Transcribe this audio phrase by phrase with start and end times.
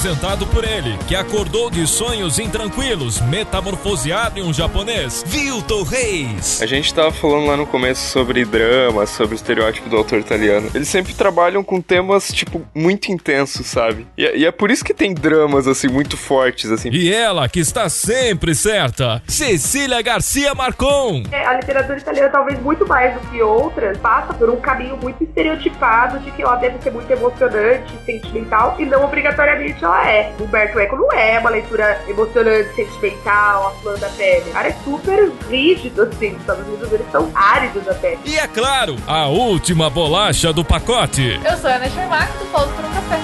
[0.00, 6.62] Apresentado por ele, que acordou de sonhos intranquilos, metamorfoseado em um japonês, Vilton Reis.
[6.62, 10.70] A gente tava falando lá no começo sobre drama, sobre o estereótipo do autor italiano.
[10.74, 14.06] Eles sempre trabalham com temas, tipo, muito intensos, sabe?
[14.16, 16.88] E, e é por isso que tem dramas, assim, muito fortes, assim.
[16.90, 21.24] E ela, que está sempre certa, Cecília Garcia Marcon.
[21.30, 25.22] É, a literatura italiana, talvez muito mais do que outras, passa por um caminho muito
[25.22, 30.32] estereotipado de que ela deve ser muito emocionante, sentimental, e não obrigatoriamente ela é.
[30.40, 34.50] Humberto Eco não é uma leitura emocionante, sentimental, a flor da pele.
[34.50, 36.34] O cara é super rígido, assim.
[36.34, 38.18] Os Estados Unidos eles são áridos até.
[38.24, 41.40] E é claro, a última bolacha do pacote.
[41.44, 43.20] Eu sou a Ana Schermack, do Paulo por um Café.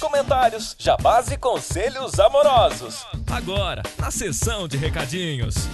[0.00, 3.04] Comentários, jabás e conselhos amorosos.
[3.30, 5.68] Agora, na sessão de recadinhos.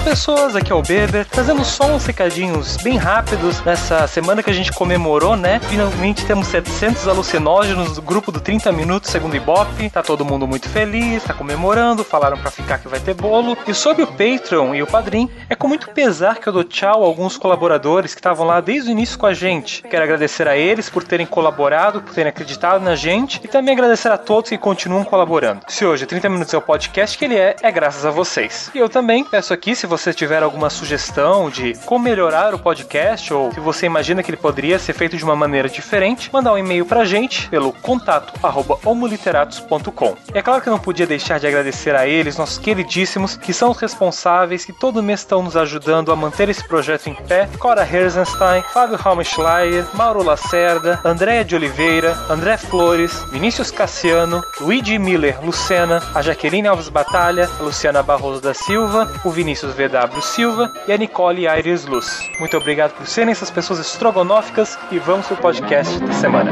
[0.00, 4.48] Olá pessoas, aqui é o Beber, trazendo só uns recadinhos bem rápidos nessa semana que
[4.48, 5.60] a gente comemorou, né?
[5.60, 9.90] Finalmente temos 700 alucinógenos do grupo do 30 Minutos, segundo Ibope.
[9.90, 13.58] Tá todo mundo muito feliz, tá comemorando, falaram para ficar que vai ter bolo.
[13.68, 17.04] E sobre o Patreon e o Padrim, é com muito pesar que eu dou tchau
[17.04, 19.82] a alguns colaboradores que estavam lá desde o início com a gente.
[19.82, 24.10] Quero agradecer a eles por terem colaborado, por terem acreditado na gente e também agradecer
[24.10, 25.60] a todos que continuam colaborando.
[25.68, 28.70] Se hoje 30 Minutos é o podcast que ele é, é graças a vocês.
[28.74, 33.34] E eu também peço aqui se você tiver alguma sugestão de como melhorar o podcast
[33.34, 36.58] ou se você imagina que ele poderia ser feito de uma maneira diferente, mandar um
[36.58, 40.16] e-mail pra gente pelo contato arroba homoliteratos.com.
[40.32, 43.72] É claro que eu não podia deixar de agradecer a eles, nossos queridíssimos, que são
[43.72, 47.48] os responsáveis, que todo mês estão nos ajudando a manter esse projeto em pé.
[47.58, 55.44] Cora Herzenstein, Fábio Raumenschleier, Mauro Lacerda, Andréa de Oliveira, André Flores, Vinícius Cassiano, Luigi Miller
[55.44, 60.92] Lucena, a Jaqueline Alves Batalha, a Luciana Barroso da Silva, o Vinícius VW Silva e
[60.92, 62.28] a Nicole Aires Luz.
[62.38, 66.50] Muito obrigado por serem essas pessoas estrogonóficas e vamos pro podcast da semana.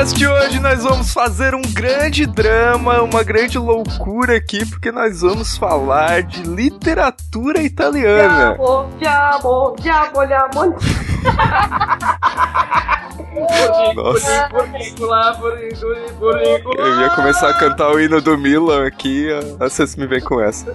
[0.00, 5.58] Podcast hoje nós vamos fazer um grande drama, uma grande loucura aqui, porque nós vamos
[5.58, 8.56] falar de literatura italiana.
[13.94, 14.48] Nossa.
[16.76, 20.66] Eu ia começar a cantar o hino do Milan aqui, vocês me vem com essa.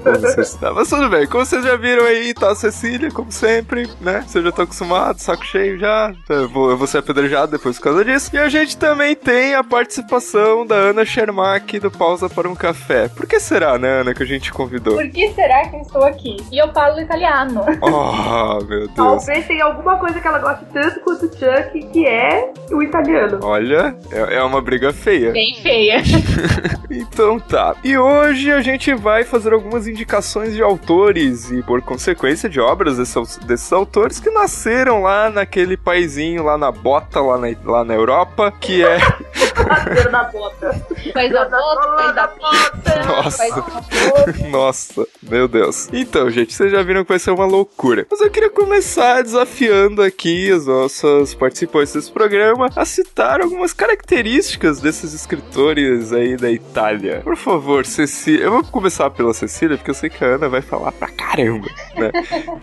[0.73, 4.23] Mas tudo bem, como vocês já viram aí, tá a Cecília, como sempre, né?
[4.25, 6.13] Vocês já estão acostumados, saco cheio já.
[6.29, 8.29] Eu vou, eu vou ser apedrejado depois por causa disso.
[8.33, 13.07] E a gente também tem a participação da Ana Schermack do Pausa para um Café.
[13.09, 14.95] Por que será, né, Ana, que a gente convidou?
[14.95, 16.37] Por que será que eu estou aqui?
[16.51, 17.66] E eu falo italiano.
[17.81, 18.93] Oh, meu Deus.
[18.95, 23.39] Talvez tenha alguma coisa que ela goste tanto quanto o Chuck, que é o italiano.
[23.44, 25.31] Olha, é, é uma briga feia.
[25.31, 26.01] Bem feia.
[26.89, 27.75] Então tá.
[27.83, 32.97] E hoje a gente vai fazer algumas indicações de autores e, por consequência, de obras
[32.97, 37.94] desses, desses autores que nasceram lá naquele paizinho, lá na bota, lá na, lá na
[37.94, 38.97] Europa, que é.
[39.67, 40.73] Nascer na bota.
[41.13, 43.05] Faz a bota, faz a bota.
[43.05, 43.61] Nossa.
[44.09, 44.47] Bota.
[44.50, 45.89] Nossa, meu Deus.
[45.91, 48.05] Então, gente, vocês já viram que vai ser uma loucura.
[48.09, 52.34] Mas eu queria começar desafiando aqui os nossos participantes desse programa
[52.75, 57.22] a citar algumas características desses escritores aí da Itália.
[57.23, 58.46] Por favor, Cecília.
[58.46, 61.68] Eu vou começar pela Cecília, porque eu sei que a Ana vai falar pra caramba,
[61.96, 62.12] né?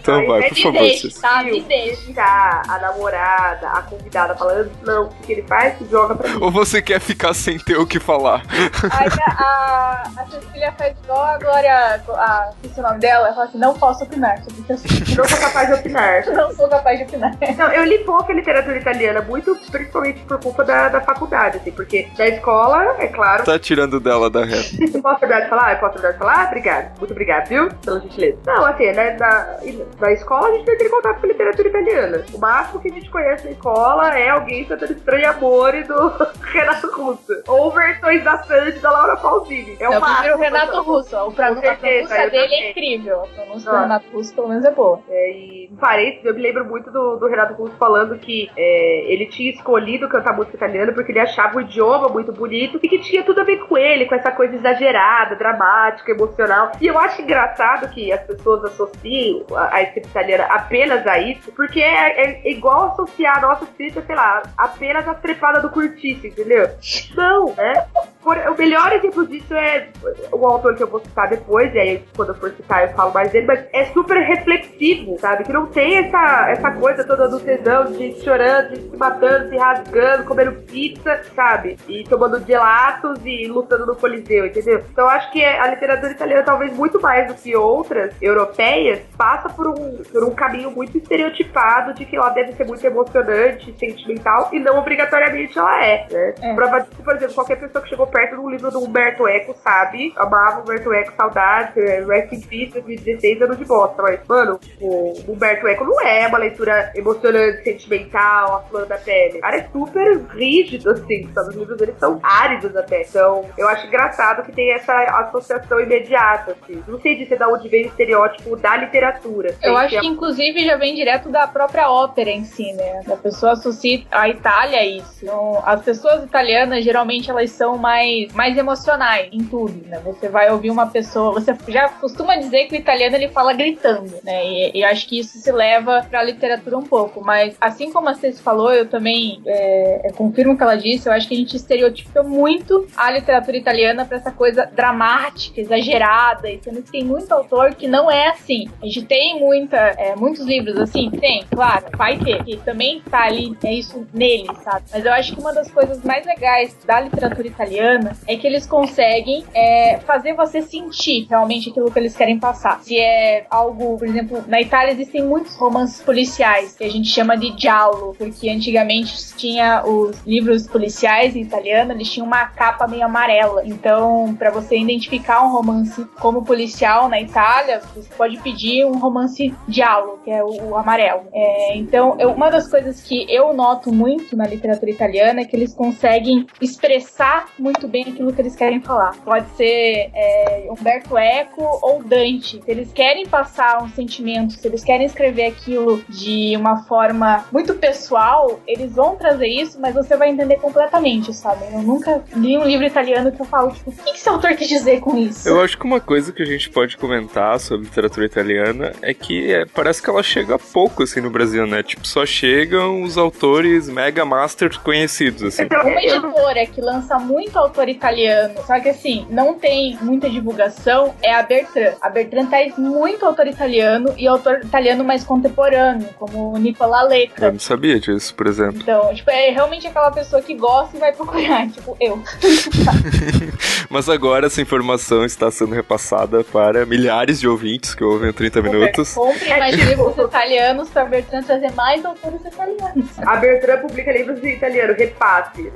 [0.00, 2.14] Então vai, por Me favor, deixe, Cecília.
[2.14, 2.62] tá?
[2.68, 5.74] A namorada, a convidada falando, não, o que ele faz?
[5.90, 6.38] Joga pra mim.
[6.40, 8.42] Ou você quer ficar sem ter o que falar?
[8.90, 13.34] Aí a, a, a Cecília faz igual a Glória, a, esqueci o nome dela, ela
[13.34, 14.62] fala assim, não posso opinar assunto.
[15.16, 16.26] Não sou capaz de opinar.
[16.26, 17.36] Não sou capaz de opinar.
[17.56, 22.08] Não, eu li pouca literatura italiana, muito principalmente por culpa da, da faculdade, assim, porque
[22.16, 23.44] da escola, é claro.
[23.44, 24.62] Tá tirando dela da reta.
[25.02, 25.72] Posso terminar de falar?
[25.74, 26.46] Eu posso terminar de falar?
[26.48, 26.98] Obrigado.
[26.98, 27.68] Muito obrigado, viu?
[27.84, 28.38] Pela gentileza.
[28.46, 29.58] Não, assim, né, da,
[29.98, 32.24] da escola a gente tem aquele contato com literatura italiana.
[32.32, 36.12] O máximo que a gente conhece na escola é alguém cantando Estranho Amore do
[36.52, 37.42] Renato Russo.
[37.48, 39.76] Ou versões da Sandy da Laura Pausini.
[39.80, 40.34] É o eu prefiro máximo.
[40.36, 41.16] o Renato Russo.
[41.16, 42.62] O pra, Com a certeza, pronúncia eu dele também.
[42.62, 43.22] é incrível.
[43.22, 43.74] A pronúncia Ah.
[43.74, 45.00] do Renato Russo, pelo menos, é boa.
[45.08, 49.26] É, e parece, eu me lembro muito do, do Renato Russo falando que é, ele
[49.26, 53.22] tinha escolhido cantar música italiana porque ele achava o idioma muito bonito e que tinha
[53.22, 56.72] tudo a ver com ele, com essa coisa exagerada, dramática, emocional.
[56.80, 61.52] E eu acho engraçado que as pessoas associem a, a escrita italiana apenas a isso,
[61.52, 66.26] porque é, é igual associar a nossa escrita, sei lá, apenas a trepada do curtiço,
[66.26, 66.68] entendeu?
[67.14, 67.86] Não, né?
[68.22, 69.88] Por- o melhor exemplo disso é
[70.30, 73.12] o autor que eu vou citar depois, e aí quando eu for citar eu falo
[73.12, 75.44] mais dele, mas é super reflexivo, sabe?
[75.44, 79.56] Que não tem essa, essa coisa toda do tesão de chorando, de se matando, se
[79.56, 81.76] rasgando, comendo pizza, sabe?
[81.88, 84.84] E tomando gelatos e lutando no Coliseu, entendeu?
[84.90, 89.48] Então eu acho que a literatura italiana, talvez muito mais do que outras europeias, passa
[89.48, 94.48] por um, por um caminho muito estereotipado de que ela deve ser muito emocionante, sentimental,
[94.52, 96.34] e não obrigatoriamente ela é, né?
[96.40, 96.54] É.
[96.54, 100.12] Prova disso, por exemplo, qualquer pessoa que chegou perto um livro do Humberto Eco sabe,
[100.16, 105.14] amava Humberto Eco, saudade, é, Rest in Peace, 2016, anos de bosta, mas, mano, o
[105.28, 109.38] Humberto Eco não é uma leitura emocionante, sentimental, a flor da pele.
[109.38, 111.48] O cara é super rígido, assim, sabe?
[111.50, 113.02] Os livros dele são áridos até.
[113.02, 116.82] Então, eu acho engraçado que tem essa associação imediata, assim.
[116.86, 119.48] Não sei dizer de onde vem o estereótipo da literatura.
[119.62, 123.00] Eu Sei acho é que, inclusive, já vem direto da própria ópera em si, né?
[123.10, 125.12] A pessoa associa a Itália a isso.
[125.22, 128.01] Então, as pessoas italianas, geralmente, elas são mais,
[128.34, 130.00] mais emocionais em tudo, né?
[130.04, 131.32] Você vai ouvir uma pessoa...
[131.32, 134.44] Você já costuma dizer que o italiano, ele fala gritando, né?
[134.44, 137.22] E, e acho que isso se leva pra literatura um pouco.
[137.22, 141.08] Mas, assim como a Ceci falou, eu também é, é, confirmo o que ela disse.
[141.08, 146.50] Eu acho que a gente estereotipa muito a literatura italiana pra essa coisa dramática, exagerada.
[146.50, 148.68] E sendo que tem muito autor que não é assim.
[148.82, 151.10] A gente tem muita, é, muitos livros assim?
[151.10, 152.42] Tem, claro, vai ter.
[152.44, 154.84] Que também tá ali, é isso nele, sabe?
[154.92, 157.91] Mas eu acho que uma das coisas mais legais da literatura italiana
[158.26, 162.80] é que eles conseguem é, fazer você sentir realmente aquilo que eles querem passar.
[162.82, 167.36] Se é algo, por exemplo, na Itália existem muitos romances policiais que a gente chama
[167.36, 173.04] de giallo, porque antigamente tinha os livros policiais em italiano, eles tinham uma capa meio
[173.04, 173.62] amarela.
[173.64, 179.54] Então, para você identificar um romance como policial na Itália, você pode pedir um romance
[179.68, 181.22] giallo, que é o, o amarelo.
[181.32, 185.54] É, então, eu- uma das coisas que eu noto muito na literatura italiana é que
[185.56, 189.16] eles conseguem expressar muito bem aquilo que eles querem falar.
[189.24, 192.60] Pode ser é, Umberto Eco ou Dante.
[192.62, 197.74] Se eles querem passar um sentimento, se eles querem escrever aquilo de uma forma muito
[197.74, 201.64] pessoal, eles vão trazer isso, mas você vai entender completamente, sabe?
[201.72, 204.54] Eu nunca li um livro italiano que eu falo, tipo, o que que esse autor
[204.54, 205.48] quis dizer com isso?
[205.48, 209.52] Eu acho que uma coisa que a gente pode comentar sobre literatura italiana é que
[209.52, 211.82] é, parece que ela chega pouco assim no Brasil, né?
[211.82, 215.62] Tipo, só chegam os autores mega masters conhecidos, assim.
[215.64, 221.34] Uma editora que lança muito autor italiano, só que assim, não tem muita divulgação, é
[221.34, 221.94] a Bertrand.
[222.00, 227.50] A Bertrand traz muito autor italiano e autor italiano mais contemporâneo, como Nicola Eu Lecca.
[227.50, 228.80] não sabia disso, por exemplo.
[228.80, 232.22] Então, tipo, é realmente aquela pessoa que gosta e vai procurar, tipo, eu.
[233.88, 238.62] Mas agora essa informação está sendo repassada para milhares de ouvintes que ouvem o 30
[238.62, 239.14] minutos.
[239.14, 243.06] Compre mais livros italianos pra Bertrand trazer mais autores italianos.
[243.18, 245.70] A Bertrand publica livros em italiano, repasse, né?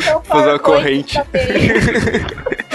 [0.00, 1.18] Fazer um Fazer uma PowerPoint corrente.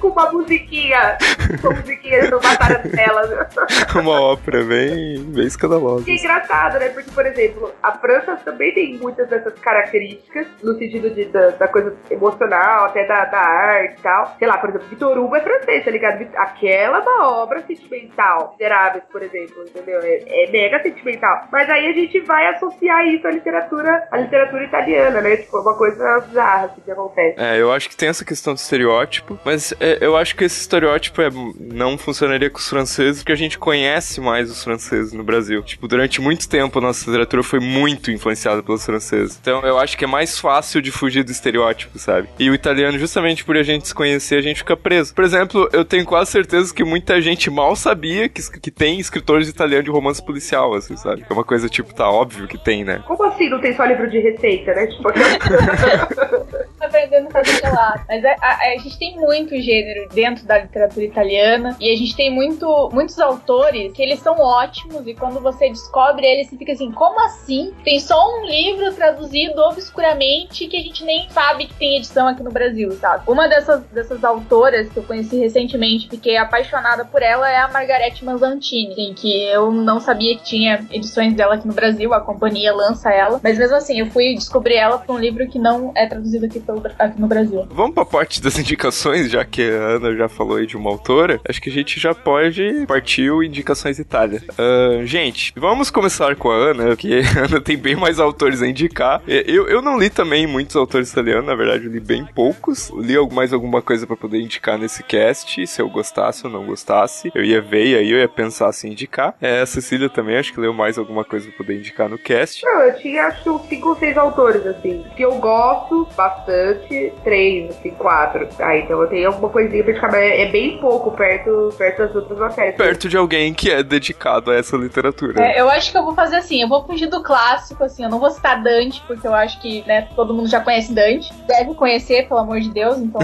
[0.00, 1.18] com uma musiquinha,
[1.62, 3.26] com musiquinha do Batarantela.
[3.26, 3.46] né?
[3.94, 6.04] Uma ópera bem, bem escandalosa.
[6.04, 6.88] Que é engraçado, né?
[6.90, 11.68] Porque, por exemplo, a França também tem muitas dessas características, no sentido de, da, da
[11.68, 14.36] coisa emocional, até da, da arte e tal.
[14.38, 16.26] Sei lá, por exemplo, Vitor Hugo é francês, tá ligado?
[16.36, 18.54] Aquela é uma obra sentimental.
[18.58, 20.00] Miseráveis, por exemplo, entendeu?
[20.02, 21.48] É, é mega sentimental.
[21.52, 25.36] Mas aí a gente vai associar isso à literatura, à literatura italiana, né?
[25.36, 27.34] Tipo, é uma coisa bizarra assim, que acontece.
[27.38, 30.60] É, eu acho que tem essa questão do estereótipo, mas é, eu acho que esse
[30.60, 35.22] estereótipo é, não funcionaria com os franceses, porque a gente conhece mais os franceses no
[35.22, 35.62] Brasil.
[35.62, 39.38] Tipo, durante muito tempo a nossa literatura foi muito influenciada pelos franceses.
[39.40, 42.28] Então eu acho que é mais fácil de fugir do estereótipo, sabe?
[42.38, 45.14] E o italiano, justamente por a gente se conhecer, a gente fica preso.
[45.14, 49.48] Por exemplo, eu tenho quase certeza que muita gente mal sabia que, que tem escritores
[49.48, 51.24] italianos de romance policial, assim, sabe?
[51.28, 53.02] É uma coisa, tipo, tá óbvio que tem, né?
[53.06, 54.86] Como assim não tem só livro de receita, né?
[54.86, 55.08] Tipo,
[56.80, 58.04] aprendendo a fazer gelato.
[58.08, 62.14] Mas a, a, a, gente tem muito gênero dentro da literatura italiana e a gente
[62.16, 66.72] tem muito, muitos autores que eles são ótimos e quando você descobre eles, você fica
[66.72, 67.72] assim, como assim?
[67.84, 72.42] Tem só um livro traduzido obscuramente que a gente nem sabe que tem edição aqui
[72.42, 73.24] no Brasil, sabe?
[73.26, 78.24] Uma dessas, dessas autoras que eu conheci recentemente, fiquei apaixonada por ela, é a Margarete
[78.24, 82.72] Manzantini, assim, que eu não sabia que tinha edições dela aqui no Brasil, a companhia
[82.72, 86.06] lança ela, mas mesmo assim, eu fui descobrir ela por um livro que não é
[86.06, 87.66] traduzido aqui, pelo, aqui no Brasil.
[87.70, 88.89] Vamos pra parte das indicações,
[89.28, 92.14] já que a Ana já falou aí de uma autora, acho que a gente já
[92.14, 94.42] pode partir o Indicações Itália.
[94.50, 98.66] Uh, gente, vamos começar com a Ana, porque a Ana tem bem mais autores a
[98.66, 99.22] indicar.
[99.26, 102.90] Eu, eu não li também muitos autores italianos, na verdade eu li bem poucos.
[102.90, 107.30] Li mais alguma coisa para poder indicar nesse cast, se eu gostasse ou não gostasse.
[107.34, 109.34] Eu ia ver e aí eu ia pensar assim indicar.
[109.40, 112.64] É, a Cecília também acho que leu mais alguma coisa pra poder indicar no cast.
[112.64, 117.90] Não, eu tinha acho cinco ou seis autores, assim, que eu gosto bastante, três, assim,
[117.90, 118.48] quatro.
[118.58, 122.14] Ah, então eu tenho alguma coisinha pra indicar, mas é, bem pouco perto, perto das
[122.14, 122.76] outras matérias.
[122.76, 125.42] Perto de alguém que é dedicado a essa literatura.
[125.42, 128.10] É, eu acho que eu vou fazer assim, eu vou fugir do clássico, assim, eu
[128.10, 131.32] não vou citar Dante, porque eu acho que, né, todo mundo já conhece Dante.
[131.46, 133.20] Deve conhecer, pelo amor de Deus, então.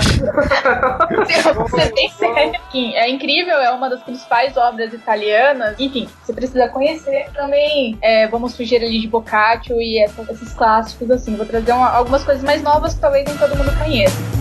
[1.68, 2.60] ser bem sério.
[2.94, 5.76] É incrível, é uma das principais obras italianas.
[5.78, 7.28] Enfim, você precisa conhecer.
[7.34, 11.36] Também é, vamos fugir ali de Boccaccio e essa, esses clássicos, assim.
[11.36, 14.35] Vou trazer uma, algumas coisas mais novas que talvez nem todo mundo conheça.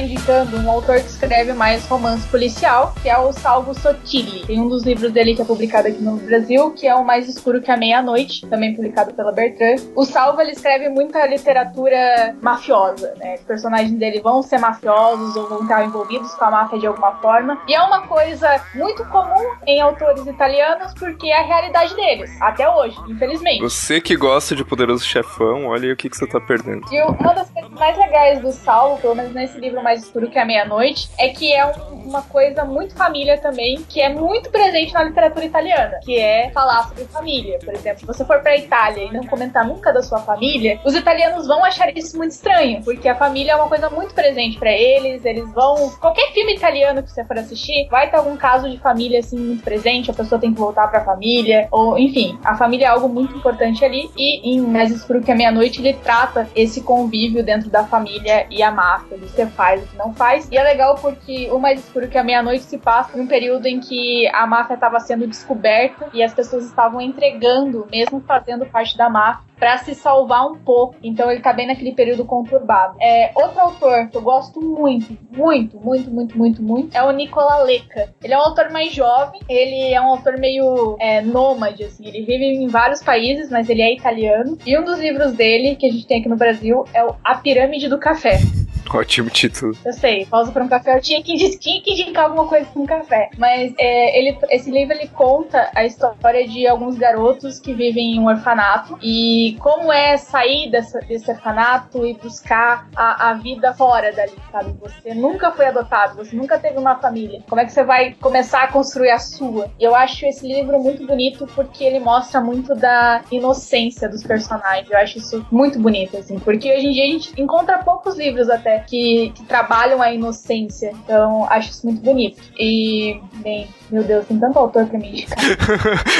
[0.00, 4.46] Indicando um autor que escreve mais romance policial, que é o Salvo Sotilli.
[4.46, 7.28] Tem um dos livros dele que é publicado aqui no Brasil, que é O Mais
[7.28, 9.76] Escuro que a Meia-Noite, também publicado pela Bertrand.
[9.96, 13.34] O Salvo, ele escreve muita literatura mafiosa, né?
[13.34, 17.16] Os personagens dele vão ser mafiosos ou vão estar envolvidos com a máfia de alguma
[17.16, 17.60] forma.
[17.66, 22.68] E é uma coisa muito comum em autores italianos, porque é a realidade deles, até
[22.68, 23.60] hoje, infelizmente.
[23.60, 26.86] Você que gosta de Poderoso Chefão, olha aí o que, que você tá perdendo.
[26.92, 30.28] E uma das coisas mais legais do Salvo, pelo menos nesse esse livro mais escuro
[30.28, 34.50] que a meia-noite, é que é um, uma coisa muito família também, que é muito
[34.50, 37.60] presente na literatura italiana, que é falar sobre família.
[37.64, 40.94] Por exemplo, se você for pra Itália e não comentar nunca da sua família, os
[40.94, 44.72] italianos vão achar isso muito estranho, porque a família é uma coisa muito presente para
[44.72, 45.90] eles, eles vão.
[46.00, 49.62] Qualquer filme italiano que você for assistir, vai ter algum caso de família assim muito
[49.62, 53.36] presente, a pessoa tem que voltar pra família, ou enfim, a família é algo muito
[53.36, 57.84] importante ali, e em Mais Escuro que a Meia-Noite ele trata esse convívio dentro da
[57.84, 60.48] família e a máfia, de ser faz, o que não faz.
[60.50, 63.80] E é legal porque o mais escuro que a meia-noite se passa num período em
[63.80, 69.08] que a máfia estava sendo descoberta e as pessoas estavam entregando, mesmo fazendo parte da
[69.08, 70.96] máfia, para se salvar um pouco.
[71.02, 72.96] Então ele tá bem naquele período conturbado.
[73.00, 77.62] É, outro autor que eu gosto muito, muito, muito, muito, muito, muito, é o Nicola
[77.62, 78.14] Leca.
[78.22, 82.06] Ele é um autor mais jovem, ele é um autor meio é, nômade, assim.
[82.06, 84.58] Ele vive em vários países, mas ele é italiano.
[84.66, 87.36] E um dos livros dele, que a gente tem aqui no Brasil, é o A
[87.36, 88.38] Pirâmide do Café.
[88.92, 89.76] Ótimo título.
[89.84, 90.96] Eu sei, pausa para um café.
[90.96, 93.30] Eu tinha que, tinha que indicar alguma coisa com um café.
[93.36, 98.20] Mas é, ele, esse livro ele conta a história de alguns garotos que vivem em
[98.20, 104.12] um orfanato e como é sair dessa, desse orfanato e buscar a, a vida fora
[104.12, 104.74] dali, sabe?
[104.80, 107.42] Você nunca foi adotado, você nunca teve uma família.
[107.48, 109.70] Como é que você vai começar a construir a sua?
[109.78, 114.90] E eu acho esse livro muito bonito porque ele mostra muito da inocência dos personagens.
[114.90, 118.48] Eu acho isso muito bonito, assim, porque hoje em dia a gente encontra poucos livros
[118.48, 120.92] até que, que trabalham a inocência.
[121.04, 122.40] Então, acho isso muito bonito.
[122.58, 125.38] E, bem, meu Deus, tem tanto autor pra me indicar.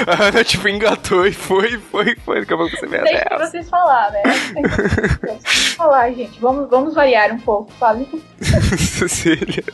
[0.06, 2.40] a Ana, tipo, engatou e foi, foi, foi.
[2.40, 4.22] Daqui a pouco você me Tem pra vocês falar, né?
[5.76, 6.40] falar, gente.
[6.40, 7.70] Vamos, vamos variar um pouco.
[7.72, 8.08] Fale.
[8.40, 9.64] Cecília,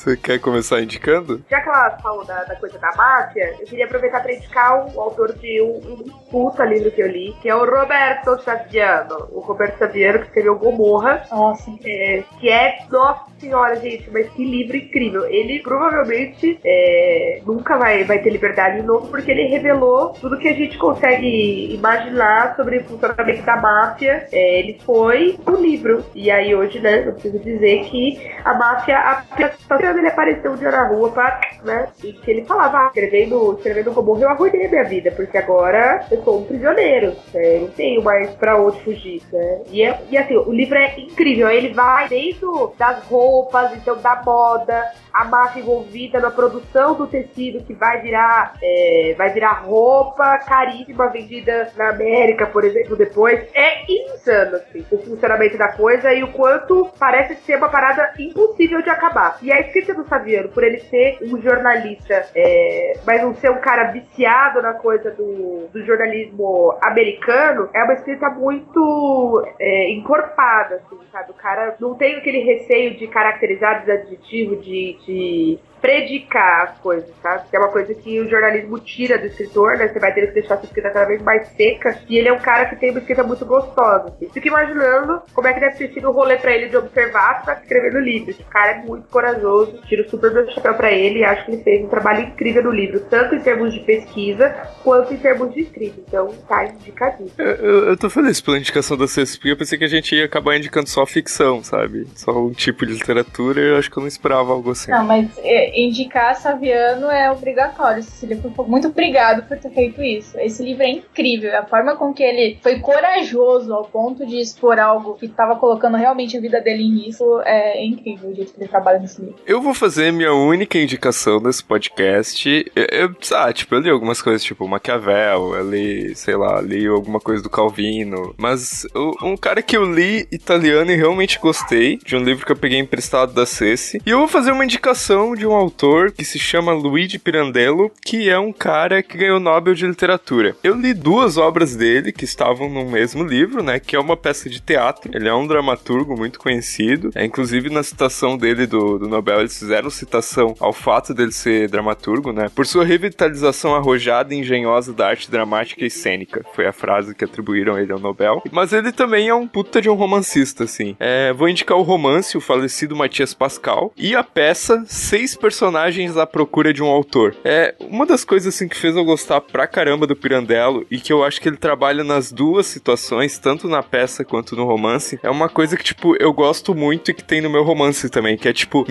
[0.00, 1.42] você quer começar indicando?
[1.50, 4.96] Já que ela falou da, da coisa da máfia, eu queria aproveitar pra indicar o,
[4.96, 9.28] o autor de um, um puta livro que eu li, que é o Roberto Saviano.
[9.30, 11.22] O Roberto Saviano, que escreveu Gomorra.
[11.30, 11.70] Nossa.
[11.84, 15.26] É, que é, nossa senhora, gente, mas que livro incrível.
[15.26, 20.48] Ele provavelmente é, nunca vai, vai ter liberdade de novo, porque ele revelou tudo que
[20.48, 24.26] a gente consegue imaginar sobre o funcionamento da máfia.
[24.32, 26.04] É, ele foi o livro.
[26.14, 29.56] E aí hoje, né, eu preciso dizer que a máfia, apenas
[29.98, 34.18] ele apareceu dia na rua pra, né, e que ele falava, ah, escrevendo, escrevendo como
[34.18, 38.60] eu arruinei minha vida, porque agora eu sou um prisioneiro, né, não tenho mais pra
[38.60, 39.60] onde fugir, né.
[39.70, 42.40] E, é, e assim, o livro é incrível, ele vai desde
[42.78, 48.54] das roupas, então da moda, a máfia envolvida na produção do tecido que vai virar,
[48.62, 53.40] é, vai virar roupa caríssima vendida na América, por exemplo, depois.
[53.54, 58.82] É insano, assim, o funcionamento da coisa e o quanto parece ser uma parada impossível
[58.82, 59.38] de acabar.
[59.42, 63.60] E a escrita do Saviano, por ele ser um jornalista, é, mas não ser um
[63.60, 70.98] cara viciado na coisa do, do jornalismo americano, é uma escrita muito é, encorpada, assim,
[71.10, 71.30] sabe?
[71.30, 77.48] O cara não tem aquele receio de caracterizar adjetivo, de, de predicar as coisas, sabe?
[77.48, 79.88] Que é uma coisa que o jornalismo tira do escritor, né?
[79.88, 81.98] Você vai ter que deixar sua escrita cada vez mais seca.
[82.08, 84.08] E ele é um cara que tem uma escrita muito gostosa.
[84.08, 84.28] Assim.
[84.28, 87.54] Fico imaginando como é que deve ter sido o rolê pra ele de observar pra
[87.54, 88.30] escrever no livro.
[88.30, 91.62] Esse cara é muito corajoso, tiro super meu chapéu pra ele e acho que ele
[91.62, 95.60] fez um trabalho incrível no livro, tanto em termos de pesquisa quanto em termos de
[95.60, 96.00] escrita.
[96.06, 97.32] Então tá indicadíssimo.
[97.38, 100.14] Eu, eu, eu tô feliz pela indicação da CSP, porque eu pensei que a gente
[100.14, 102.06] ia acabar indicando só ficção, sabe?
[102.14, 104.90] Só um tipo de literatura, eu acho que eu não esperava algo assim.
[104.90, 108.38] Não, mas é, indicar Saviano é obrigatório, Cecília.
[108.66, 110.38] Muito obrigado por ter feito isso.
[110.38, 111.56] Esse livro é incrível.
[111.58, 115.96] A forma com que ele foi corajoso ao ponto de expor algo que estava colocando
[115.96, 119.36] realmente a vida dele em risco é incrível o jeito que ele trabalha nesse livro.
[119.46, 122.70] Eu vou fazer minha única indicação desse podcast.
[122.74, 126.86] Eu, eu, ah, tipo, eu li algumas coisas, tipo Maquiavel, eu li, sei lá, li
[126.86, 128.34] alguma coisa do Calvino.
[128.36, 128.86] Mas
[129.22, 132.78] um cara que eu li italiano e realmente gostei, de um livro que eu peguei
[132.78, 134.00] emprestado da Ceci.
[134.04, 138.28] E eu vou fazer uma indicação de um autor que se chama Luigi Pirandello, que
[138.28, 140.56] é um cara que ganhou Nobel de Literatura.
[140.62, 143.78] Eu li duas obras dele que estavam no mesmo livro, né?
[143.78, 145.10] Que é uma peça de teatro.
[145.14, 147.10] Ele é um dramaturgo muito conhecido.
[147.14, 151.68] É, inclusive, na citação dele do, do Nobel, eles fizeram citação ao fato dele ser
[151.68, 152.48] dramaturgo, né?
[152.54, 156.44] Por sua revitalização arrojada e engenhosa da arte dramática e cênica.
[156.54, 158.42] Foi a frase que atribuíram ele ao Nobel.
[158.52, 160.96] Mas ele também é um puta de um romancista, assim.
[161.00, 166.26] É, vou indicar o romance, o falecido Matias Pascal, e a peça Seis Personagens à
[166.26, 167.34] Procura de um Autor.
[167.44, 171.12] É uma das coisas, assim, que fez eu gostar pra caramba do Pirandello e que
[171.12, 175.18] eu acho que ele trabalha nas duas situações, tanto na peça quanto no romance.
[175.22, 178.36] É uma coisa que, tipo, eu gosto muito e que tem no meu romance também,
[178.36, 178.84] que é, tipo,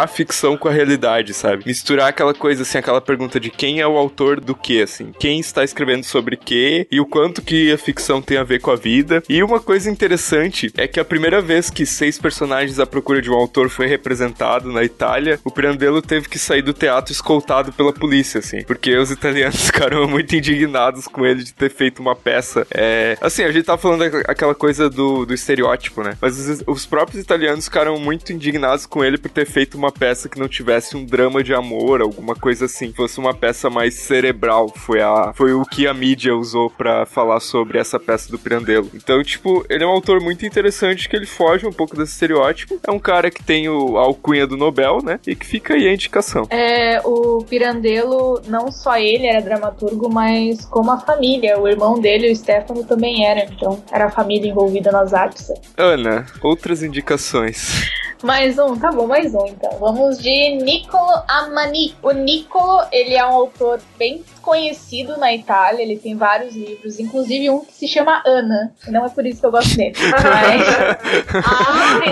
[0.00, 1.64] misturar a ficção com a realidade, sabe?
[1.66, 5.12] Misturar aquela coisa, assim, aquela pergunta de quem é o autor do que, assim.
[5.18, 8.70] Quem está escrevendo sobre que e o quanto que a ficção tem a ver com
[8.70, 9.22] a vida.
[9.28, 13.30] E uma coisa interessante é que a primeira vez que seis personagens à procura de
[13.30, 17.92] um autor foi representado na Itália, o Pirandello teve que sair do teatro escoltado pela
[17.92, 18.62] polícia, assim.
[18.64, 22.66] Porque os italianos ficaram muito indignados com ele de ter feito uma peça.
[22.70, 23.16] É...
[23.20, 26.16] Assim, a gente tá falando aquela coisa do, do estereótipo, né?
[26.20, 30.28] Mas os, os próprios italianos ficaram muito indignados com ele por ter feito uma peça
[30.28, 32.92] que não tivesse um drama de amor, alguma coisa assim.
[32.92, 34.68] Fosse uma peça mais cerebral.
[34.68, 38.90] Foi, a, foi o que a mídia usou para falar sobre essa peça do Pirandello.
[38.94, 42.78] Então, tipo, ele é um autor muito interessante que ele foge um pouco desse estereótipo.
[42.86, 45.18] É um cara que tem o, a alcunha do Nobel, né?
[45.26, 46.46] E que fica aí a indicação.
[46.50, 51.58] É, o Pirandello, não só ele era dramaturgo, mas como a família.
[51.58, 53.44] O irmão dele, o Stefano, também era.
[53.44, 55.50] Então, era a família envolvida nas artes.
[55.76, 57.88] Ana, outras indicações.
[58.22, 59.69] Mais um, tá bom, mais um então.
[59.78, 61.94] Vamos de Niccolo Amani.
[62.02, 67.50] O Niccolo, ele é um autor bem conhecido na Itália, ele tem vários livros, inclusive
[67.50, 68.72] um que se chama Ana.
[68.88, 69.94] Não é por isso que eu gosto dele.
[70.10, 71.44] Mas...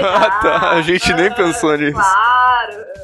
[0.05, 0.71] ah, tá.
[0.73, 1.95] A gente nem pensou nisso.
[1.95, 2.38] Claro.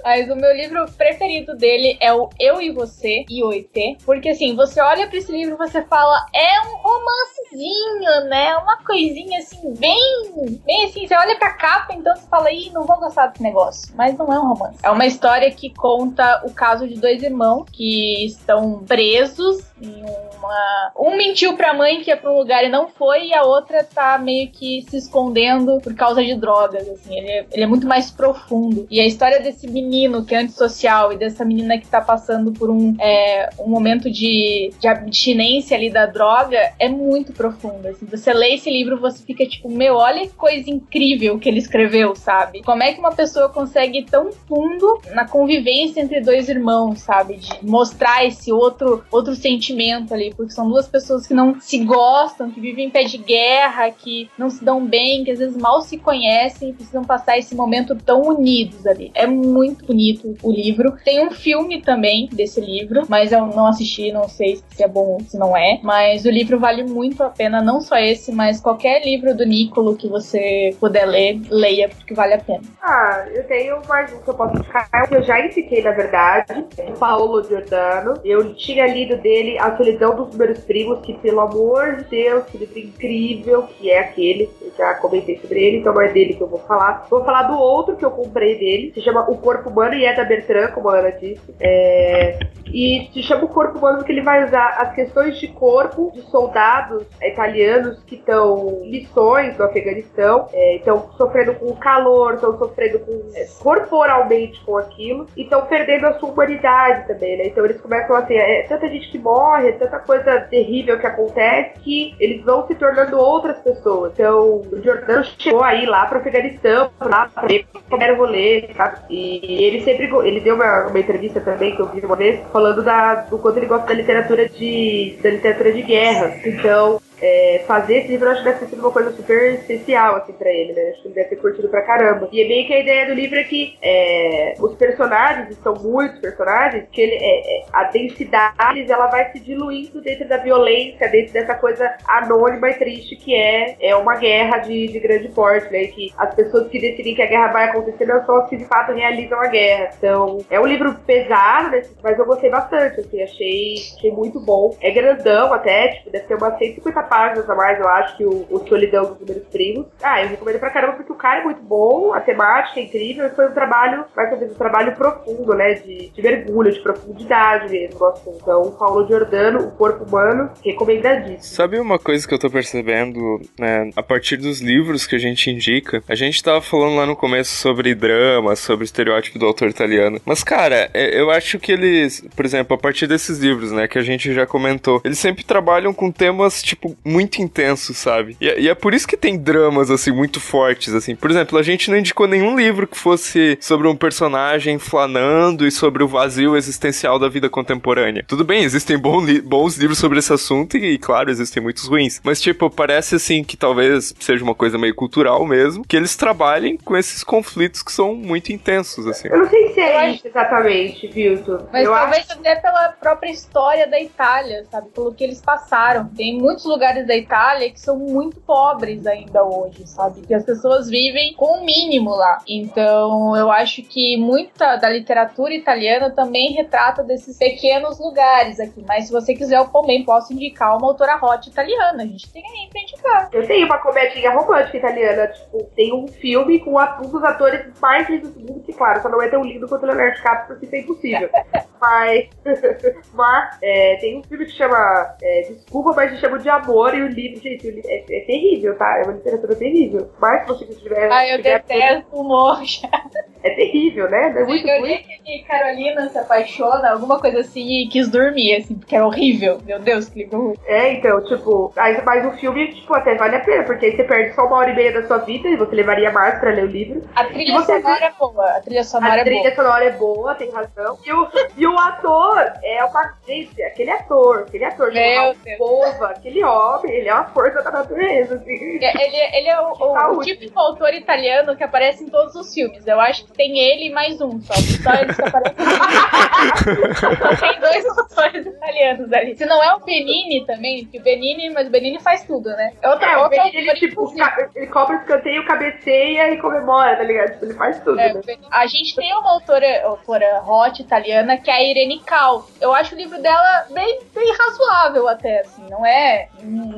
[0.04, 3.98] Mas o meu livro preferido dele é o Eu e Você, IOT.
[4.04, 8.54] Porque assim, você olha para esse livro e você fala, é um romancezinho, né?
[8.58, 10.60] Uma coisinha assim, bem.
[10.66, 13.94] Bem assim, você olha pra capa, então você fala, ih, não vou gostar desse negócio.
[13.96, 14.78] Mas não é um romance.
[14.82, 20.92] É uma história que conta o caso de dois irmãos que estão presos em uma.
[20.98, 23.82] Um mentiu pra mãe que ia pra um lugar e não foi, e a outra
[23.82, 27.18] tá meio que se escondendo por causa de drogas, assim.
[27.18, 28.86] Ele é, ele é muito mais profundo.
[28.90, 32.70] E a história desse menino que é antissocial e dessa menina que tá passando por
[32.70, 37.90] um, é, um momento de, de abstinência ali da droga é muito profunda.
[37.90, 38.06] Assim.
[38.06, 42.14] Você lê esse livro, você fica tipo, meu, olha que coisa incrível que ele escreveu,
[42.14, 42.62] sabe?
[42.62, 47.36] Como é que uma pessoa consegue ir tão fundo na convivência entre dois irmãos, sabe?
[47.36, 49.64] De mostrar esse outro, outro sentimento
[50.12, 53.90] ali, porque são duas pessoas que não se gostam, que vivem em pé de guerra,
[53.90, 57.54] que não se dão bem, que às vezes mal se conhecem e precisam passar esse
[57.54, 59.10] momento tão unidos ali.
[59.14, 60.96] É muito bonito o livro.
[61.04, 65.14] Tem um filme também desse livro, mas eu não assisti, não sei se é bom
[65.14, 65.78] ou se não é.
[65.82, 69.96] Mas o livro vale muito a pena, não só esse, mas qualquer livro do Nicolo
[69.96, 72.62] que você puder ler, leia, porque vale a pena.
[72.82, 76.64] Ah, eu tenho mais um que eu posso indicar, que eu já indiquei, na verdade,
[76.78, 78.14] é do Paolo Giordano.
[78.24, 82.58] Eu tinha lido dele A Solidão dos Meus Primos, que pelo amor de Deus, que
[82.58, 86.42] livro incrível, que é aquele, eu já comentei sobre ele, então não é dele que
[86.42, 87.06] eu vou falar.
[87.10, 90.14] Vou falar do outro que eu comprei dele, se chama O Corpo Humano e é
[90.14, 91.54] da Bertrand, como a Ana disse.
[91.60, 92.38] É...
[92.66, 96.22] e se chama o corpo humano porque ele vai usar as questões de corpo de
[96.22, 102.58] soldados italianos que estão em missões no Afeganistão, estão é, sofrendo com o calor, estão
[102.58, 107.46] sofrendo com, é, corporalmente com aquilo e estão perdendo a sua humanidade também, né?
[107.46, 111.78] Então eles começam assim, é tanta gente que morre, é tanta coisa terrível que acontece
[111.80, 114.12] que eles vão se tornando outras pessoas.
[114.12, 118.68] Então o Jordano chegou aí lá pro Afeganistão, lá pra ver como era o rolê,
[118.76, 118.98] sabe?
[119.10, 122.82] E ele sempre ele deu uma, uma entrevista também que eu vi uma vez falando
[122.82, 126.36] da, do quanto ele gosta da literatura de da literatura de guerra.
[126.44, 130.32] Então, é, fazer esse livro acho que deve ter sido uma coisa super especial, assim,
[130.32, 130.90] pra ele, né?
[130.90, 132.28] Acho que ele deve ter curtido pra caramba.
[132.32, 136.18] E é bem que a ideia do livro é que é, os personagens, são muitos
[136.18, 141.32] personagens, que ele, é, é a densidade ela vai se diluindo dentro da violência, dentro
[141.32, 145.84] dessa coisa anônima e triste que é, é uma guerra de, de grande porte, né?
[145.86, 148.64] Que as pessoas que decidem que a guerra vai acontecer não são as que de
[148.64, 149.90] fato realizam a guerra.
[149.96, 151.82] Então, é um livro pesado, né?
[152.02, 154.76] mas eu gostei bastante, assim, achei, achei muito bom.
[154.80, 158.46] É grandão até, tipo, deve ter umas 150 páginas a mais, eu acho, que o,
[158.50, 159.86] o Solidão dos Números Primos.
[160.02, 163.26] Ah, eu recomendo pra caramba porque o cara é muito bom, a temática é incrível,
[163.26, 165.74] e foi um trabalho, mais uma vez, um trabalho profundo, né?
[165.74, 168.30] De, de mergulho, de profundidade mesmo, gosto.
[168.30, 171.42] Então, Paulo Giordano, O Corpo Humano, recomendadíssimo.
[171.42, 173.90] Sabe uma coisa que eu tô percebendo, né?
[173.96, 177.54] A partir dos livros que a gente indica, a gente tava falando lá no começo
[177.54, 180.20] sobre drama, sobre estereótipo do autor italiano.
[180.24, 183.98] Mas, cara, é, eu acho que eles, por exemplo, a partir desses livros, né, que
[183.98, 188.36] a gente já comentou, eles sempre trabalham com temas, tipo, muito intensos, sabe?
[188.40, 191.14] E, e, é por isso que tem dramas, assim, muito fortes, assim.
[191.14, 195.70] Por exemplo, a gente não indicou nenhum livro que fosse sobre um personagem flanando e
[195.70, 198.24] sobre o vazio existencial da vida contemporânea.
[198.26, 202.20] Tudo bem, existem bom li bons livros sobre esse assunto e, claro, existem muitos ruins.
[202.24, 206.76] Mas, tipo, parece, assim, que talvez seja uma coisa meio cultural mesmo, que eles trabalhem
[206.76, 209.28] com esses conflitos que são muito intensos, assim.
[209.28, 211.66] Eu não sei se é isso exatamente, Vilton.
[211.72, 212.38] Mas eu talvez acho...
[212.38, 214.88] até pela própria história da Itália, sabe?
[214.90, 216.08] Pelo que eles passaram.
[216.16, 220.20] Tem muitos lugares lugares da Itália que são muito pobres ainda hoje, sabe?
[220.20, 222.38] Que as pessoas vivem com o mínimo lá.
[222.46, 228.84] Então, eu acho que muita da literatura italiana também retrata desses pequenos lugares aqui.
[228.86, 232.02] Mas se você quiser, eu também posso indicar uma autora hot italiana.
[232.02, 233.28] A gente tem aí pra indicar.
[233.32, 235.28] Eu tenho uma comedinha romântica italiana.
[235.28, 239.08] Tipo, tem um filme com um dos atores mais lindos do mundo, que, claro, só
[239.08, 241.30] não é tão lindo quanto o Leonardo DiCaprio, porque isso é impossível.
[241.80, 242.28] mas,
[243.12, 247.02] mas é, tem um filme que chama é, Desculpa, mas se chama de Amor e
[247.02, 248.98] o livro, gente, o livro é, é, terrível, tá?
[248.98, 250.10] É uma literatura terrível.
[250.20, 251.10] Mas se você tiver.
[251.10, 252.58] Ai, eu tiver detesto o humor.
[253.44, 254.32] É terrível, né?
[254.34, 258.74] É muito eu li que Carolina se apaixona, alguma coisa assim, e quis dormir, assim,
[258.74, 259.58] porque era horrível.
[259.66, 260.56] Meu Deus, que livro ruim.
[260.64, 264.04] É, então, tipo, aí, mas o filme, tipo, até vale a pena, porque aí você
[264.04, 266.64] perde só uma hora e meia da sua vida e você levaria mais pra ler
[266.64, 267.02] o livro.
[267.14, 268.04] A trilha sonora vê...
[268.06, 268.46] é boa.
[268.46, 269.54] A trilha sonora a é trilha boa.
[269.54, 270.98] sonora é boa, tem razão.
[271.04, 273.14] E o, e o ator é uma.
[273.26, 278.36] Gente, aquele ator, aquele ator, Meu Bova, aquele homem, ele é uma força da natureza,
[278.36, 278.78] assim.
[278.80, 282.52] É, ele, ele é o, o, o típico autor italiano que aparece em todos os
[282.52, 282.86] filmes.
[282.86, 284.54] Eu acho que tem ele e mais um só.
[284.54, 285.54] Só eles aparecem.
[287.40, 289.36] tem dois autores italianos ali.
[289.36, 292.72] Se não é o Benini também, que o Benini, mas o Benini faz tudo, né?
[292.82, 294.12] É, outra, é o Benini, ele, tipo,
[294.54, 297.32] ele cobra escanteio, cabeceia e comemora, tá ligado?
[297.32, 298.20] Tipo, ele faz tudo, é, né?
[298.50, 302.46] A gente tem uma autora, autora hot italiana que é a Irene Cal.
[302.60, 305.64] Eu acho o livro dela bem, bem razoável até, assim.
[305.70, 306.28] Não é,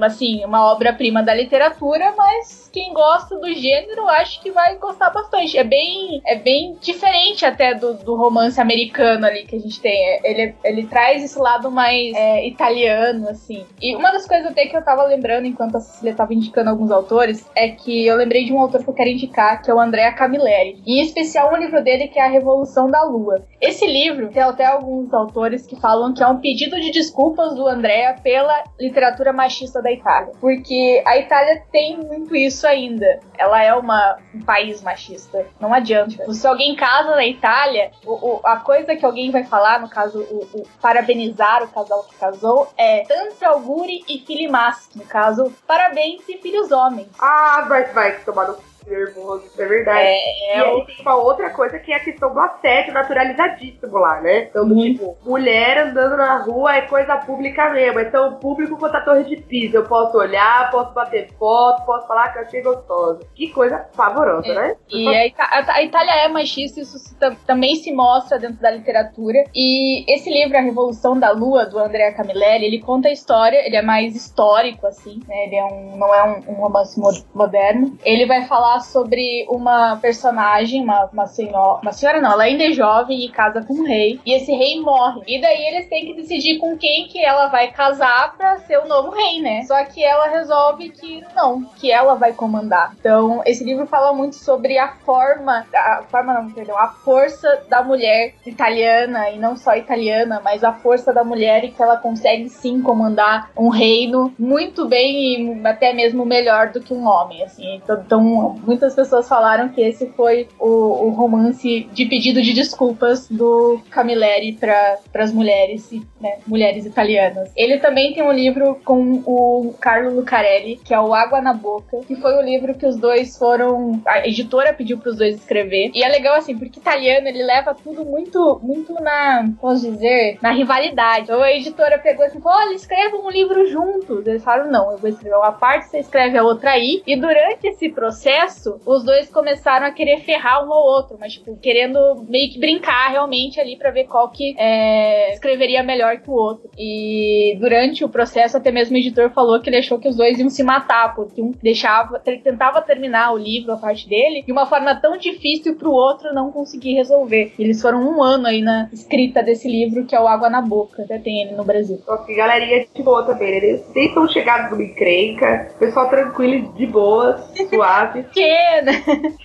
[0.02, 5.56] assim, uma obra-prima da literatura, mas quem gosta do gênero acho que vai gostar bastante.
[5.56, 9.96] É bem, é bem diferente até do, do romance americano ali que a gente tem.
[9.96, 13.64] É, ele, ele traz esse lado mais é, italiano, assim.
[13.80, 16.90] E uma das coisas até que eu tava lembrando enquanto a Cecília tava indicando alguns
[16.90, 19.80] autores é que eu lembrei de um autor que eu quero indicar, que é o
[19.80, 20.82] Andrea Camilleri.
[20.86, 23.42] Em especial um livro dele que é A Revolução da Lua.
[23.58, 27.66] Esse livro tem até alguns autores que falam que é um pedido de desculpas do
[27.66, 30.34] Andrea pela literatura machista da Itália.
[30.38, 33.20] Porque a Itália tem muito isso ainda.
[33.38, 35.46] Ela é uma, um país machista.
[35.60, 36.32] Não adianta.
[36.32, 40.20] Se alguém casa na Itália, o, o, a coisa que alguém vai falar, no caso,
[40.20, 44.96] o, parabenizar o casal que casou, é tanto auguri e filimaschi.
[44.96, 47.08] No caso, parabéns e filhos homens.
[47.18, 50.00] Ah, vai, vai tomar no nervoso, isso é verdade.
[50.00, 54.20] É, e aí tem uma outra coisa que é a questão do assédio naturalizadíssimo lá,
[54.20, 54.44] né?
[54.44, 54.82] Então, uhum.
[54.82, 58.00] tipo, mulher andando na rua é coisa pública mesmo.
[58.00, 59.78] Então, público quanto a torre de Pisa.
[59.78, 63.20] Eu posso olhar, posso bater foto, posso falar que eu achei gostosa.
[63.34, 64.54] Que coisa pavorosa, é.
[64.54, 64.76] né?
[64.88, 67.14] E a, a, Itália é machista, isso se,
[67.46, 69.44] também se mostra dentro da literatura.
[69.54, 73.76] E esse livro, A Revolução da Lua, do Andrea Camilleri, ele conta a história, ele
[73.76, 75.46] é mais histórico, assim, né?
[75.46, 77.00] Ele é um, não é um, um romance
[77.34, 77.96] moderno.
[78.04, 81.80] Ele vai falar falar sobre uma personagem, uma, uma senhora.
[81.82, 84.20] Uma senhora não, ela ainda é jovem e casa com um rei.
[84.24, 85.22] E esse rei morre.
[85.26, 88.88] E daí eles têm que decidir com quem que ela vai casar pra ser o
[88.88, 89.62] novo rei, né?
[89.64, 92.94] Só que ela resolve que não, que ela vai comandar.
[92.98, 95.66] Então, esse livro fala muito sobre a forma.
[95.74, 100.72] A forma não, perdão, a força da mulher italiana, e não só italiana, mas a
[100.72, 105.92] força da mulher e que ela consegue sim comandar um reino muito bem e até
[105.92, 107.76] mesmo melhor do que um homem, assim.
[107.76, 113.28] Então, então muitas pessoas falaram que esse foi o, o romance de pedido de desculpas
[113.28, 117.50] do Camilleri para as mulheres, né, mulheres italianas.
[117.56, 122.00] Ele também tem um livro com o Carlo Lucarelli, que é o Água na Boca,
[122.06, 124.00] que foi o livro que os dois foram.
[124.06, 125.90] A editora pediu para os dois escrever.
[125.94, 130.50] E é legal assim, porque italiano ele leva tudo muito, muito na, posso dizer, na
[130.50, 131.24] rivalidade.
[131.24, 134.26] Então a editora pegou assim, olha, escreva um livro juntos.
[134.26, 137.02] Eles falaram, não, eu vou escrever uma parte, você escreve a outra aí.
[137.06, 138.55] E durante esse processo,
[138.86, 143.10] os dois começaram a querer ferrar um ao outro, mas tipo, querendo meio que brincar
[143.10, 146.70] realmente ali para ver qual que é, escreveria melhor que o outro.
[146.78, 150.38] E durante o processo, até mesmo o editor falou que ele achou que os dois
[150.38, 154.66] iam se matar, porque um deixava, tentava terminar o livro, a parte dele, de uma
[154.66, 157.52] forma tão difícil pro outro não conseguir resolver.
[157.58, 160.60] E eles foram um ano aí na escrita desse livro, que é o Água na
[160.60, 161.02] Boca.
[161.02, 162.00] Até tem ele no Brasil.
[162.06, 163.56] Nossa, galerinha de boa também, né?
[163.56, 168.24] Eles nem estão chegados numa encrenca, pessoal tranquilo, de boas, suave.
[168.32, 168.45] que,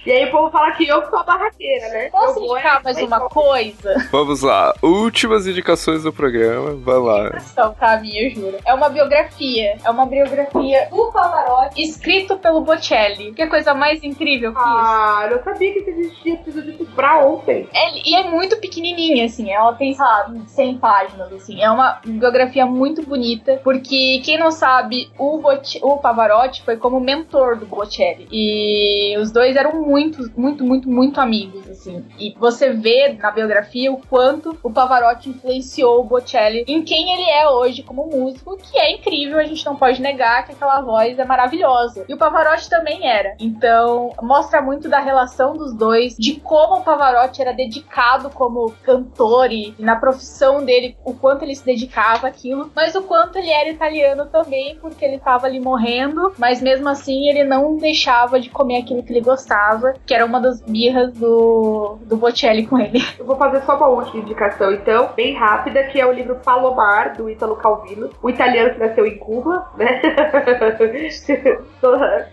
[0.05, 2.09] E aí o povo fala que eu sou a barraqueira, né?
[2.09, 4.09] Posso eu indicar é, mais uma coisa?
[4.11, 7.27] Vamos lá, últimas indicações do programa, vai lá.
[7.27, 8.57] Indicação pra mim, eu juro.
[8.65, 13.31] É uma biografia, é uma biografia do Pavarotti, escrito pelo Bocelli.
[13.33, 14.91] Que coisa mais incrível que ah, isso.
[14.91, 17.67] Ah, eu sabia que existia, preciso disso pra ontem.
[17.73, 21.61] É, e é muito pequenininha, assim, ela tem, sei lá, 100 páginas, assim.
[21.61, 26.99] É uma biografia muito bonita, porque quem não sabe, o, Bot o Pavarotti foi como
[26.99, 28.27] mentor do Bocelli.
[28.31, 28.80] E
[29.19, 32.05] os dois eram muito, muito, muito, muito amigos, assim.
[32.19, 37.29] E você vê na biografia o quanto o Pavarotti influenciou o Bocelli em quem ele
[37.29, 41.17] é hoje como músico, que é incrível, a gente não pode negar que aquela voz
[41.17, 42.05] é maravilhosa.
[42.07, 43.35] E o Pavarotti também era.
[43.39, 49.51] Então, mostra muito da relação dos dois, de como o Pavarotti era dedicado como cantor
[49.51, 53.69] e na profissão dele, o quanto ele se dedicava àquilo, mas o quanto ele era
[53.69, 58.70] italiano também, porque ele estava ali morrendo, mas mesmo assim ele não deixava de comer
[58.77, 62.99] aquilo que ele gostava, que era uma das birras do, do Bocelli com ele.
[63.17, 67.15] Eu vou fazer só uma última indicação, então, bem rápida, que é o livro Palomar,
[67.15, 70.01] do Italo Calvino, o italiano que nasceu em Cuba, né?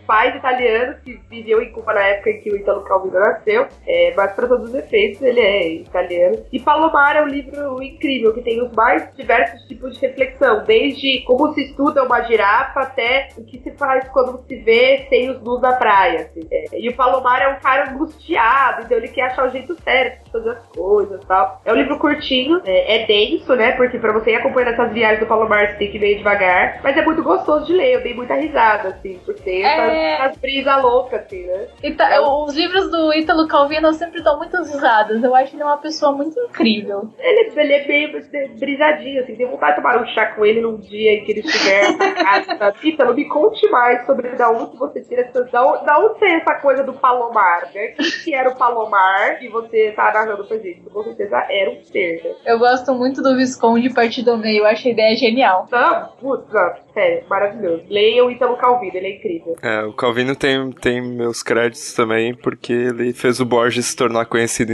[0.06, 4.12] Pais italianos que viviam em Cuba na época em que o Italo Calvino nasceu, é,
[4.16, 6.44] mas para todos os efeitos ele é italiano.
[6.52, 11.22] E Palomar é um livro incrível, que tem os mais diversos tipos de reflexão, desde
[11.22, 15.42] como se estuda uma girafa até o que se faz quando se vê sem os
[15.42, 16.27] nus na praia.
[16.30, 16.46] Assim.
[16.50, 20.24] É, e o Palomar é um cara angustiado, então ele quer achar o jeito certo
[20.24, 21.60] de fazer as coisas e tal.
[21.64, 23.72] É um livro curtinho, é, é denso, né?
[23.72, 26.80] Porque para você ir acompanhando essas viagens do Palomar, você tem que ir meio devagar.
[26.82, 30.14] Mas é muito gostoso de ler, eu dei muita risada, assim, por ter é...
[30.14, 31.66] essas, essas brisas loucas, assim, né?
[31.82, 35.22] Então, então, os livros do Ítalo Calvino sempre dão muitas risadas.
[35.22, 37.08] Eu acho ele uma pessoa muito incrível.
[37.18, 38.12] Ele, ele é meio
[38.58, 41.40] brisadinho, assim, tem vontade de tomar um chá com ele num dia em que ele
[41.40, 42.74] estiver na casa.
[42.82, 45.44] Ítalo, me conte mais sobre da onde você tira essa.
[45.44, 47.94] Da da onde essa coisa do Palomar, né?
[47.98, 50.80] O que era o Palomar e você tá narrando pra gente?
[50.92, 52.34] Com certeza era um ser, né?
[52.46, 55.68] Eu gosto muito do Visconde Partido Meio, eu acho a ideia genial.
[55.70, 57.84] Não, putz, não, sério, maravilhoso.
[57.88, 59.56] Leiam o Ítalo Calvino, ele é incrível.
[59.62, 64.26] É, o Calvino tem, tem meus créditos também, porque ele fez o Borges se tornar
[64.26, 64.72] conhecido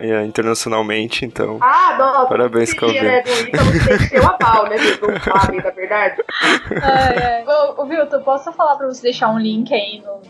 [0.00, 1.58] é, internacionalmente, então.
[1.60, 3.04] Ah, nossa, parabéns, Calvino.
[3.04, 4.76] Né, do Ítalo tem que ter uma pau, né?
[5.00, 6.22] Não sabem, na verdade.
[6.82, 7.44] Ai, ai.
[7.46, 10.20] Ô, ô, Vilton, posso falar pra você deixar um link aí no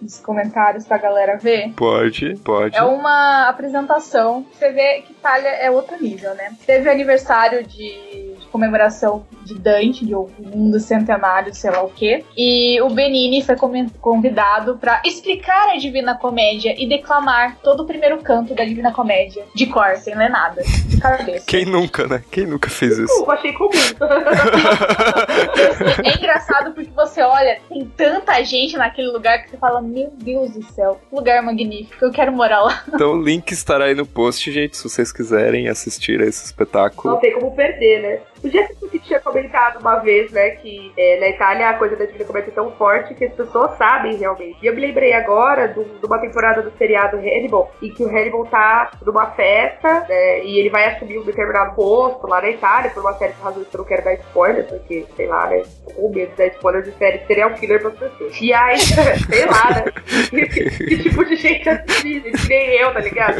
[0.00, 1.72] nos comentários pra galera ver?
[1.74, 2.76] Pode, pode.
[2.76, 4.46] É uma apresentação.
[4.52, 6.52] Você vê que Itália é outro nível, né?
[6.66, 12.24] Teve aniversário de comemoração de Dante, de um dos centenários, sei lá o quê.
[12.36, 13.56] E o Benini foi
[14.00, 19.44] convidado para explicar a Divina Comédia e declamar todo o primeiro canto da Divina Comédia,
[19.54, 21.44] de cor, sem ler nada, de cabeça.
[21.46, 22.22] Quem nunca, né?
[22.30, 23.06] Quem nunca fez isso?
[23.06, 23.70] Desculpa, achei comum.
[26.04, 30.52] é engraçado porque você olha, tem tanta gente naquele lugar que você fala, meu Deus
[30.52, 32.84] do céu, que lugar magnífico, eu quero morar lá.
[33.00, 37.14] Então o link estará aí no post, gente, se vocês quiserem assistir a esse espetáculo.
[37.14, 38.20] Não tem como perder, né?
[38.42, 42.04] O dia que tinha comentado uma vez, né, que é, na Itália a coisa da
[42.04, 44.58] Divina Comédia é tão forte que as pessoas sabem realmente.
[44.62, 48.08] E eu me lembrei agora do, de uma temporada do seriado Hannibal, em que o
[48.08, 52.90] Hannibal tá numa festa, né, e ele vai assumir um determinado posto lá na Itália,
[52.90, 55.62] por uma série de razões que eu não quero dar spoiler, porque, sei lá, né,
[55.94, 58.40] com medo de dar spoiler de série serial killer pra pessoas.
[58.40, 59.84] E aí, sei lá, né,
[60.48, 63.36] que, tipo de gente assim, que nem eu, tá ligado?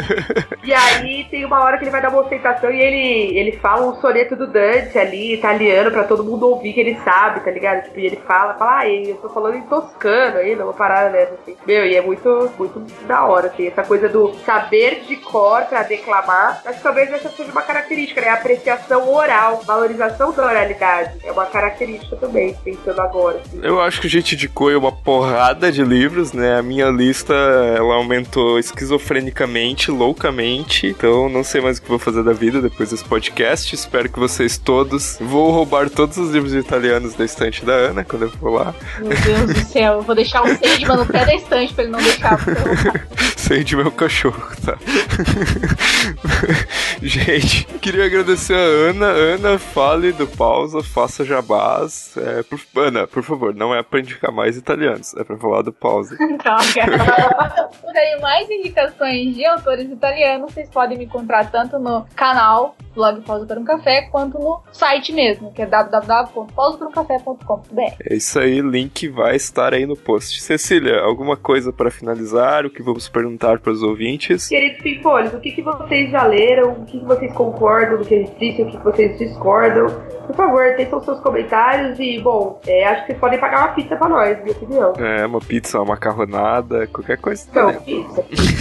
[0.63, 3.87] E aí tem uma hora que ele vai dar uma ostentação e ele, ele fala
[3.87, 7.85] um soneto do Dante ali, italiano, pra todo mundo ouvir que ele sabe, tá ligado?
[7.85, 11.35] Tipo, e ele fala, fala, ah, eu tô falando em toscano ainda, uma parada dessa,
[11.35, 11.57] assim.
[11.67, 15.83] Meu, e é muito, muito da hora, assim, essa coisa do saber de cor pra
[15.83, 16.63] declamar.
[16.65, 18.29] Acho que talvez essa seja uma característica, né?
[18.29, 21.19] A apreciação oral, valorização da oralidade.
[21.25, 23.39] É uma característica também, pensando agora.
[23.39, 23.61] Assim.
[23.63, 26.59] Eu acho que a gente indicou uma porrada de livros, né?
[26.59, 30.87] A minha lista, ela aumentou esquizofrenicamente, loucamente.
[30.87, 33.75] Então, não sei mais o que vou fazer da vida depois desse podcast.
[33.75, 34.80] Espero que vocês todos.
[35.21, 38.75] Vou roubar todos os livros italianos da estante da Ana quando eu for lá.
[38.99, 41.93] Meu Deus do céu, eu vou deixar o Sandman no pé da estante pra ele
[41.93, 42.39] não deixar.
[43.37, 44.79] Sandman é o cachorro, tá?
[47.03, 49.07] Gente, queria agradecer a Ana.
[49.07, 52.17] Ana, fale do pausa, faça jabás.
[52.17, 55.73] É, por, Ana, por favor, não é pra indicar mais italianos, é pra falar do
[55.73, 56.17] pausa.
[56.39, 56.63] Droga.
[56.63, 63.47] Se mais indicações de autores italianos, vocês podem me encontrar tanto no canal blog Pausa
[63.47, 67.95] para um Café, quanto no site mesmo, que é www.pausaparuncafé.com.br.
[68.05, 70.43] É isso aí, link vai estar aí no post.
[70.43, 72.67] Cecília, alguma coisa para finalizar?
[72.67, 74.49] O que vamos perguntar para os ouvintes?
[74.49, 76.73] Queridos Pimpolhos, o que, que vocês já leram?
[76.73, 78.61] O que, que vocês concordam do que a gente disse?
[78.63, 79.87] O que, que vocês discordam?
[80.27, 83.97] Por favor, teçam seus comentários e, bom, é, acho que vocês podem pagar uma pizza
[83.97, 84.93] pra nós, minha opinião.
[84.99, 87.49] É, uma pizza, uma macarronada, qualquer coisa.
[87.55, 88.61] Não, pizza, pizza.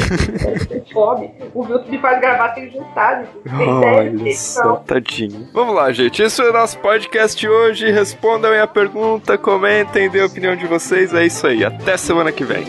[0.92, 1.32] Fome.
[1.54, 5.48] O Vilto me faz gravar sem juntar, Olha só, tadinho.
[5.54, 6.22] Vamos lá, gente.
[6.22, 7.92] Esse é o nosso podcast hoje.
[7.92, 11.14] Respondam aí a pergunta, comentem, dê a opinião de vocês.
[11.14, 11.64] É isso aí.
[11.64, 12.66] Até semana que vem.